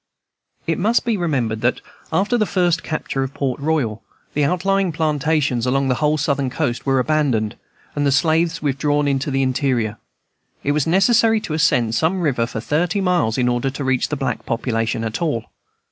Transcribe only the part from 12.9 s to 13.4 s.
miles